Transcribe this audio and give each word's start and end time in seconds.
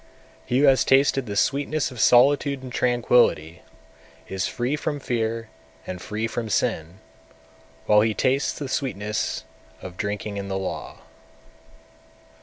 205. 0.47 0.49
He 0.49 0.59
who 0.61 0.65
has 0.65 0.83
tasted 0.83 1.25
the 1.27 1.35
sweetness 1.35 1.91
of 1.91 1.99
solitude 1.99 2.63
and 2.63 2.71
tranquillity, 2.73 3.61
is 4.27 4.47
free 4.47 4.75
from 4.75 4.99
fear 4.99 5.49
and 5.85 6.01
free 6.01 6.25
from 6.25 6.49
sin, 6.49 6.99
while 7.85 8.01
he 8.01 8.15
tastes 8.15 8.57
the 8.57 8.67
sweetness 8.67 9.43
of 9.79 9.97
drinking 9.97 10.37
in 10.37 10.47
the 10.47 10.57
law. 10.57 11.01